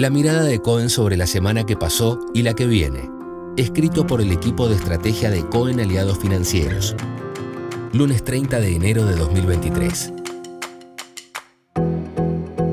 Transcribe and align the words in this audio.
La 0.00 0.08
mirada 0.08 0.44
de 0.44 0.62
Cohen 0.62 0.88
sobre 0.88 1.18
la 1.18 1.26
semana 1.26 1.66
que 1.66 1.76
pasó 1.76 2.18
y 2.32 2.40
la 2.40 2.54
que 2.54 2.64
viene. 2.66 3.10
Escrito 3.58 4.06
por 4.06 4.22
el 4.22 4.32
equipo 4.32 4.66
de 4.66 4.76
estrategia 4.76 5.28
de 5.28 5.46
Cohen 5.46 5.78
Aliados 5.78 6.18
Financieros. 6.18 6.96
Lunes 7.92 8.24
30 8.24 8.60
de 8.60 8.76
enero 8.76 9.04
de 9.04 9.14
2023. 9.16 10.19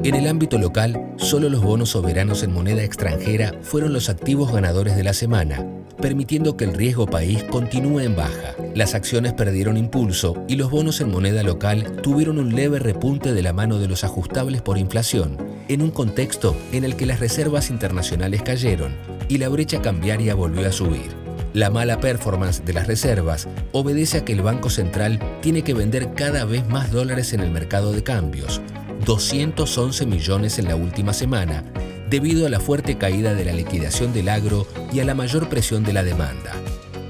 En 0.07 0.15
el 0.15 0.27
ámbito 0.27 0.57
local, 0.57 1.15
solo 1.17 1.49
los 1.49 1.61
bonos 1.61 1.89
soberanos 1.89 2.41
en 2.41 2.53
moneda 2.53 2.81
extranjera 2.81 3.51
fueron 3.61 3.91
los 3.91 4.07
activos 4.07 4.53
ganadores 4.53 4.95
de 4.95 5.03
la 5.03 5.11
semana, 5.11 5.67
permitiendo 6.01 6.55
que 6.55 6.63
el 6.63 6.75
riesgo 6.75 7.07
país 7.07 7.43
continúe 7.43 7.99
en 7.99 8.15
baja. 8.15 8.55
Las 8.73 8.95
acciones 8.95 9.33
perdieron 9.33 9.75
impulso 9.75 10.45
y 10.47 10.55
los 10.55 10.71
bonos 10.71 11.01
en 11.01 11.11
moneda 11.11 11.43
local 11.43 11.97
tuvieron 12.01 12.39
un 12.39 12.55
leve 12.55 12.79
repunte 12.79 13.33
de 13.33 13.41
la 13.41 13.51
mano 13.51 13.79
de 13.79 13.89
los 13.89 14.05
ajustables 14.05 14.61
por 14.61 14.77
inflación, 14.77 15.35
en 15.67 15.81
un 15.81 15.91
contexto 15.91 16.55
en 16.71 16.85
el 16.85 16.95
que 16.95 17.05
las 17.05 17.19
reservas 17.19 17.69
internacionales 17.69 18.43
cayeron 18.43 18.95
y 19.27 19.39
la 19.39 19.49
brecha 19.49 19.81
cambiaria 19.81 20.35
volvió 20.35 20.69
a 20.69 20.71
subir. 20.71 21.11
La 21.53 21.69
mala 21.69 21.99
performance 21.99 22.63
de 22.63 22.71
las 22.71 22.87
reservas 22.87 23.49
obedece 23.73 24.19
a 24.19 24.23
que 24.23 24.31
el 24.31 24.41
Banco 24.41 24.69
Central 24.69 25.19
tiene 25.41 25.63
que 25.63 25.73
vender 25.73 26.13
cada 26.13 26.45
vez 26.45 26.65
más 26.69 26.93
dólares 26.93 27.33
en 27.33 27.41
el 27.41 27.51
mercado 27.51 27.91
de 27.91 28.03
cambios, 28.03 28.61
211 29.05 30.05
millones 30.05 30.59
en 30.59 30.67
la 30.67 30.75
última 30.75 31.13
semana, 31.13 31.63
debido 32.09 32.45
a 32.45 32.49
la 32.49 32.59
fuerte 32.59 32.97
caída 32.97 33.33
de 33.33 33.45
la 33.45 33.53
liquidación 33.53 34.13
del 34.13 34.29
agro 34.29 34.67
y 34.91 34.99
a 34.99 35.05
la 35.05 35.15
mayor 35.15 35.49
presión 35.49 35.83
de 35.83 35.93
la 35.93 36.03
demanda. 36.03 36.53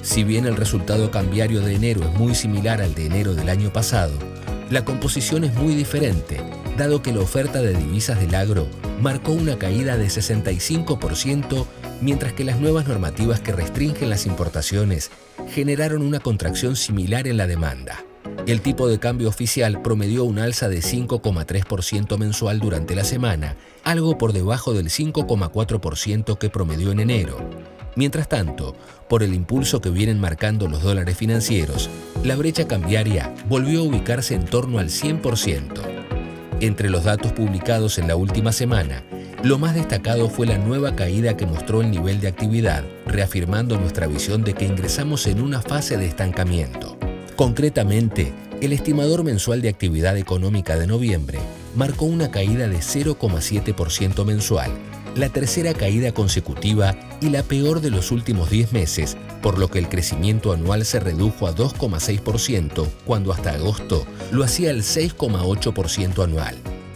Si 0.02 0.24
bien 0.24 0.46
el 0.46 0.56
resultado 0.56 1.12
cambiario 1.12 1.62
de 1.62 1.76
enero 1.76 2.02
es 2.04 2.14
muy 2.18 2.34
similar 2.34 2.82
al 2.82 2.96
de 2.96 3.08
enero 3.08 3.36
del 3.36 3.50
año 3.50 3.72
pasado, 3.72 4.14
la 4.70 4.86
composición 4.86 5.44
es 5.44 5.54
muy 5.54 5.76
diferente, 5.76 6.42
dado 6.78 7.02
que 7.02 7.14
la 7.14 7.22
oferta 7.22 7.62
de 7.62 7.74
divisas 7.74 8.20
del 8.20 8.36
agro 8.36 8.68
marcó 9.02 9.32
una 9.32 9.58
caída 9.58 9.98
de 9.98 10.08
65%, 10.08 11.66
mientras 12.02 12.34
que 12.34 12.44
las 12.44 12.60
nuevas 12.60 12.88
normativas 12.88 13.40
que 13.40 13.52
restringen 13.52 14.10
las 14.10 14.26
importaciones 14.26 15.12
generaron 15.50 16.02
una 16.02 16.20
contracción 16.20 16.76
similar 16.76 17.28
en 17.28 17.38
la 17.38 17.48
demanda. 17.48 18.04
El 18.48 18.62
tipo 18.62 18.88
de 18.88 18.98
cambio 18.98 19.28
oficial 19.28 19.82
promedió 19.82 20.24
un 20.24 20.40
alza 20.40 20.70
de 20.70 20.78
5,3% 20.78 22.18
mensual 22.18 22.62
durante 22.62 22.96
la 22.96 23.04
semana, 23.04 23.58
algo 23.84 24.18
por 24.18 24.32
debajo 24.32 24.74
del 24.74 24.88
5,4% 24.88 26.38
que 26.38 26.50
promedió 26.50 26.94
en 26.94 27.02
enero. 27.02 27.38
Mientras 27.98 28.30
tanto, 28.30 28.74
por 29.10 29.22
el 29.22 29.34
impulso 29.34 29.82
que 29.82 29.90
vienen 29.90 30.22
marcando 30.22 30.70
los 30.70 30.82
dólares 30.82 31.18
financieros, 31.18 31.90
la 32.24 32.38
brecha 32.38 32.70
cambiaria 32.70 33.36
volvió 33.50 33.82
a 33.82 33.84
ubicarse 33.84 34.36
en 34.36 34.46
torno 34.46 34.80
al 34.80 34.92
100%. 34.92 35.82
Entre 36.62 36.90
los 36.90 37.04
datos 37.04 37.34
publicados 37.34 37.98
en 37.98 38.08
la 38.08 38.16
última 38.16 38.54
semana, 38.54 39.04
lo 39.44 39.58
más 39.58 39.76
destacado 39.76 40.30
fue 40.30 40.48
la 40.48 40.58
nueva 40.58 40.96
caída 40.96 41.36
que 41.36 41.46
mostró 41.46 41.82
el 41.82 41.92
nivel 41.92 42.22
de 42.22 42.30
actividad, 42.30 42.86
reafirmando 43.06 43.78
nuestra 43.78 44.08
visión 44.08 44.46
de 44.46 44.54
que 44.54 44.64
ingresamos 44.64 45.28
en 45.28 45.42
una 45.42 45.62
fase 45.62 45.98
de 45.98 46.06
estancamiento. 46.06 46.98
Concretamente, 47.38 48.34
el 48.62 48.74
estimador 48.74 49.24
mensual 49.24 49.62
de 49.62 49.70
actividad 49.70 50.18
económica 50.18 50.76
de 50.76 50.88
noviembre 50.88 51.38
marcó 51.76 52.06
una 52.06 52.32
caída 52.32 52.68
de 52.68 52.78
0,7% 52.78 54.26
mensual, 54.26 54.72
la 55.16 55.30
tercera 55.30 55.76
caída 55.76 56.12
consecutiva 56.12 56.96
y 57.22 57.30
la 57.30 57.44
peor 57.44 57.82
de 57.82 57.92
los 57.92 58.12
últimos 58.12 58.50
10 58.50 58.74
meses, 58.74 59.18
por 59.44 59.60
lo 59.60 59.70
que 59.70 59.78
el 59.78 59.88
crecimiento 59.88 60.52
anual 60.52 60.84
se 60.84 61.00
redujo 61.00 61.46
a 61.46 61.54
2,6% 61.54 62.88
cuando 63.06 63.32
hasta 63.32 63.52
agosto 63.52 64.08
lo 64.32 64.44
hacía 64.44 64.72
el 64.72 64.82
6,8% 64.82 66.24
anual. 66.24 66.56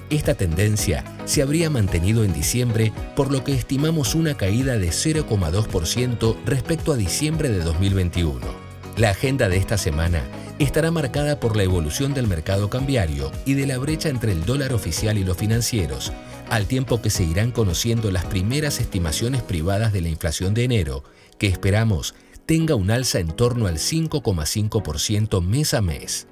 Esta 0.10 0.34
tendencia 0.34 1.06
se 1.26 1.44
habría 1.44 1.70
mantenido 1.70 2.24
en 2.24 2.34
diciembre, 2.34 2.92
por 3.16 3.32
lo 3.32 3.44
que 3.44 3.54
estimamos 3.54 4.16
una 4.16 4.36
caída 4.36 4.80
de 4.80 4.90
0,2% 4.90 6.36
respecto 6.48 6.94
a 6.94 6.98
diciembre 6.98 7.50
de 7.50 7.60
2021. 7.60 8.61
La 9.02 9.10
agenda 9.10 9.50
de 9.50 9.58
esta 9.58 9.80
semana 9.80 10.22
estará 10.60 10.92
marcada 10.92 11.40
por 11.40 11.58
la 11.58 11.64
evolución 11.64 12.14
del 12.14 12.28
mercado 12.28 12.70
cambiario 12.70 13.32
y 13.46 13.56
de 13.56 13.66
la 13.66 13.80
brecha 13.80 14.10
entre 14.10 14.32
el 14.32 14.46
dólar 14.46 14.74
oficial 14.74 15.18
y 15.18 15.24
los 15.24 15.38
financieros, 15.38 16.14
al 16.52 16.68
tiempo 16.68 17.02
que 17.02 17.10
se 17.10 17.24
irán 17.24 17.50
conociendo 17.50 18.12
las 18.12 18.26
primeras 18.26 18.80
estimaciones 18.80 19.42
privadas 19.42 19.92
de 19.92 20.02
la 20.02 20.10
inflación 20.10 20.54
de 20.54 20.66
enero, 20.66 21.04
que 21.40 21.48
esperamos 21.48 22.14
tenga 22.46 22.76
un 22.76 22.92
alza 22.92 23.18
en 23.18 23.30
torno 23.30 23.66
al 23.66 23.80
5,5% 23.80 25.42
mes 25.42 25.74
a 25.74 25.82
mes. 25.82 26.28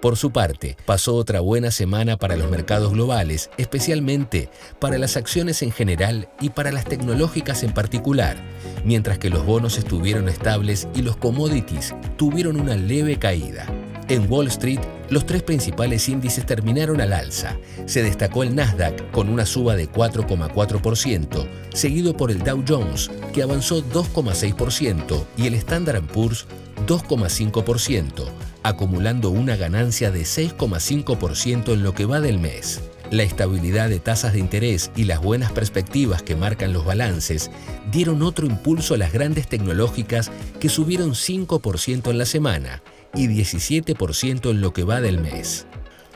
Por 0.00 0.16
su 0.16 0.30
parte, 0.30 0.76
pasó 0.86 1.16
otra 1.16 1.40
buena 1.40 1.72
semana 1.72 2.16
para 2.16 2.36
los 2.36 2.48
mercados 2.50 2.92
globales, 2.92 3.50
especialmente 3.58 4.48
para 4.78 4.96
las 4.96 5.16
acciones 5.16 5.60
en 5.62 5.72
general 5.72 6.28
y 6.40 6.50
para 6.50 6.70
las 6.70 6.84
tecnológicas 6.84 7.64
en 7.64 7.74
particular, 7.74 8.36
mientras 8.84 9.18
que 9.18 9.28
los 9.28 9.44
bonos 9.44 9.76
estuvieron 9.76 10.28
estables 10.28 10.86
y 10.94 11.02
los 11.02 11.16
commodities 11.16 11.96
tuvieron 12.16 12.60
una 12.60 12.76
leve 12.76 13.18
caída. 13.18 13.66
En 14.08 14.30
Wall 14.30 14.46
Street, 14.46 14.80
los 15.10 15.26
tres 15.26 15.42
principales 15.42 16.08
índices 16.08 16.46
terminaron 16.46 17.00
al 17.00 17.12
alza. 17.12 17.58
Se 17.84 18.02
destacó 18.02 18.42
el 18.42 18.54
Nasdaq 18.54 19.10
con 19.10 19.28
una 19.28 19.44
suba 19.44 19.74
de 19.74 19.90
4,4%, 19.90 21.48
seguido 21.74 22.16
por 22.16 22.30
el 22.30 22.38
Dow 22.38 22.64
Jones, 22.66 23.10
que 23.34 23.42
avanzó 23.42 23.82
2,6%, 23.82 25.24
y 25.36 25.46
el 25.48 25.54
Standard 25.54 26.04
Poor's 26.04 26.46
2,5%, 26.86 28.28
acumulando 28.62 29.30
una 29.30 29.56
ganancia 29.56 30.10
de 30.10 30.22
6,5% 30.22 31.72
en 31.72 31.82
lo 31.82 31.94
que 31.94 32.06
va 32.06 32.20
del 32.20 32.38
mes. 32.38 32.80
La 33.10 33.22
estabilidad 33.22 33.88
de 33.88 34.00
tasas 34.00 34.34
de 34.34 34.38
interés 34.38 34.90
y 34.94 35.04
las 35.04 35.22
buenas 35.22 35.50
perspectivas 35.52 36.22
que 36.22 36.36
marcan 36.36 36.72
los 36.72 36.84
balances 36.84 37.50
dieron 37.90 38.22
otro 38.22 38.46
impulso 38.46 38.94
a 38.94 38.98
las 38.98 39.12
grandes 39.12 39.48
tecnológicas 39.48 40.30
que 40.60 40.68
subieron 40.68 41.12
5% 41.12 42.10
en 42.10 42.18
la 42.18 42.26
semana 42.26 42.82
y 43.14 43.26
17% 43.28 44.50
en 44.50 44.60
lo 44.60 44.72
que 44.72 44.84
va 44.84 45.00
del 45.00 45.20
mes. 45.20 45.66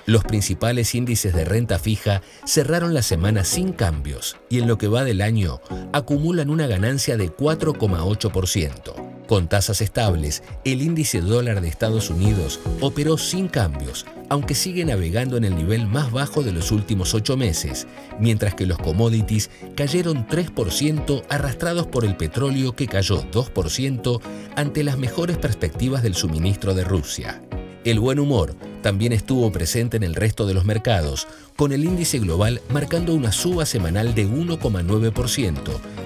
Los 0.04 0.24
principales 0.24 0.94
índices 0.94 1.32
de 1.32 1.44
renta 1.44 1.78
fija 1.78 2.22
cerraron 2.44 2.92
la 2.92 3.02
semana 3.02 3.44
sin 3.44 3.72
cambios 3.72 4.36
y 4.50 4.58
en 4.58 4.66
lo 4.66 4.76
que 4.76 4.88
va 4.88 5.04
del 5.04 5.22
año 5.22 5.60
acumulan 5.92 6.50
una 6.50 6.66
ganancia 6.66 7.16
de 7.16 7.30
4,8%. 7.30 9.01
Con 9.32 9.48
tasas 9.48 9.80
estables, 9.80 10.42
el 10.62 10.82
índice 10.82 11.22
dólar 11.22 11.62
de 11.62 11.68
Estados 11.68 12.10
Unidos 12.10 12.60
operó 12.82 13.16
sin 13.16 13.48
cambios, 13.48 14.04
aunque 14.28 14.54
sigue 14.54 14.84
navegando 14.84 15.38
en 15.38 15.44
el 15.44 15.56
nivel 15.56 15.86
más 15.86 16.12
bajo 16.12 16.42
de 16.42 16.52
los 16.52 16.70
últimos 16.70 17.14
ocho 17.14 17.38
meses, 17.38 17.86
mientras 18.20 18.54
que 18.54 18.66
los 18.66 18.76
commodities 18.76 19.48
cayeron 19.74 20.26
3% 20.26 21.24
arrastrados 21.30 21.86
por 21.86 22.04
el 22.04 22.14
petróleo 22.14 22.76
que 22.76 22.86
cayó 22.86 23.24
2% 23.30 24.20
ante 24.54 24.84
las 24.84 24.98
mejores 24.98 25.38
perspectivas 25.38 26.02
del 26.02 26.14
suministro 26.14 26.74
de 26.74 26.84
Rusia. 26.84 27.40
El 27.86 28.00
buen 28.00 28.18
humor 28.18 28.54
también 28.82 29.14
estuvo 29.14 29.50
presente 29.50 29.96
en 29.96 30.02
el 30.02 30.14
resto 30.14 30.46
de 30.46 30.52
los 30.52 30.66
mercados, 30.66 31.26
con 31.56 31.72
el 31.72 31.84
índice 31.84 32.18
global 32.18 32.60
marcando 32.68 33.14
una 33.14 33.32
suba 33.32 33.64
semanal 33.64 34.14
de 34.14 34.28
1,9%, 34.28 35.56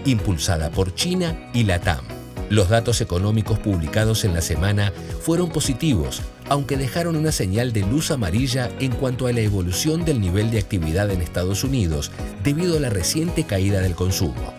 impulsada 0.05 0.71
por 0.71 0.95
China 0.95 1.51
y 1.53 1.65
Latam. 1.65 2.16
Los 2.49 2.69
datos 2.69 3.01
económicos 3.01 3.59
publicados 3.59 4.25
en 4.25 4.33
la 4.33 4.41
semana 4.41 4.93
fueron 5.21 5.51
positivos, 5.51 6.23
aunque 6.49 6.77
dejaron 6.77 7.17
una 7.17 7.33
señal 7.33 7.73
de 7.73 7.81
luz 7.81 8.13
amarilla 8.13 8.71
en 8.79 8.93
cuanto 8.93 9.27
a 9.27 9.33
la 9.33 9.41
evolución 9.41 10.05
del 10.05 10.21
nivel 10.21 10.53
de 10.53 10.61
actividad 10.61 11.11
en 11.11 11.23
Estados 11.23 11.65
Unidos 11.65 12.13
debido 12.45 12.77
a 12.77 12.81
la 12.81 12.91
reciente 12.91 13.45
caída 13.45 13.81
del 13.81 13.97
consumo. 13.97 14.55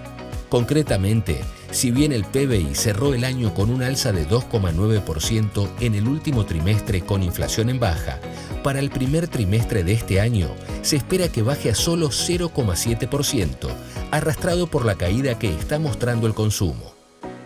Concretamente, 0.49 1.39
si 1.71 1.91
bien 1.91 2.11
el 2.11 2.25
PBI 2.25 2.75
cerró 2.75 3.13
el 3.13 3.23
año 3.23 3.53
con 3.53 3.69
un 3.69 3.83
alza 3.83 4.11
de 4.11 4.27
2,9% 4.27 5.69
en 5.79 5.95
el 5.95 6.07
último 6.07 6.45
trimestre 6.45 7.01
con 7.01 7.23
inflación 7.23 7.69
en 7.69 7.79
baja, 7.79 8.19
para 8.63 8.79
el 8.79 8.89
primer 8.89 9.29
trimestre 9.29 9.83
de 9.83 9.93
este 9.93 10.19
año 10.19 10.49
se 10.81 10.97
espera 10.97 11.29
que 11.29 11.41
baje 11.41 11.69
a 11.69 11.75
solo 11.75 12.09
0,7%, 12.09 13.69
arrastrado 14.11 14.67
por 14.67 14.85
la 14.85 14.95
caída 14.95 15.39
que 15.39 15.53
está 15.53 15.79
mostrando 15.79 16.27
el 16.27 16.33
consumo. 16.33 16.96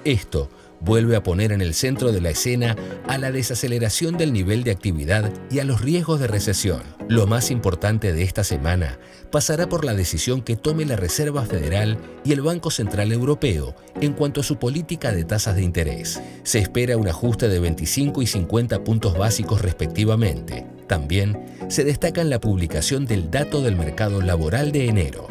Esto 0.04 0.50
vuelve 0.80 1.16
a 1.16 1.22
poner 1.22 1.52
en 1.52 1.62
el 1.62 1.76
centro 1.76 2.12
de 2.12 2.22
la 2.22 2.32
escena 2.32 2.76
a 3.08 3.20
la 3.20 3.32
desaceleración 3.32 4.18
del 4.18 4.34
nivel 4.34 4.64
de 4.64 4.72
actividad 4.72 5.32
y 5.52 5.60
a 5.60 5.64
los 5.64 5.82
riesgos 5.82 6.20
de 6.20 6.26
recesión. 6.26 6.82
Lo 7.08 7.28
más 7.28 7.52
importante 7.52 8.12
de 8.12 8.24
esta 8.24 8.44
semana 8.44 8.98
pasará 9.32 9.70
por 9.70 9.86
la 9.86 9.94
decisión 9.94 10.42
que 10.42 10.56
tome 10.56 10.86
la 10.86 10.96
Reserva 10.96 11.46
Federal 11.46 12.00
y 12.24 12.34
el 12.34 12.42
Banco 12.42 12.72
Central 12.72 13.12
Europeo 13.12 13.76
en 14.02 14.14
cuanto 14.14 14.42
a 14.42 14.44
su 14.44 14.58
política 14.58 15.12
de 15.12 15.24
tasas 15.24 15.56
de 15.56 15.64
interés. 15.64 16.20
Se 16.44 16.58
espera 16.58 16.98
un 16.98 17.08
ajuste 17.08 17.48
de 17.48 17.60
25 17.60 18.24
y 18.24 18.28
50 18.28 18.84
puntos 18.84 19.16
básicos 19.16 19.62
respectivamente. 19.62 20.66
También 20.88 21.46
se 21.70 21.84
destaca 21.84 22.22
en 22.22 22.32
la 22.32 22.42
publicación 22.42 23.06
del 23.06 23.30
dato 23.30 23.62
del 23.62 23.76
mercado 23.76 24.22
laboral 24.22 24.72
de 24.72 24.88
enero 24.88 25.31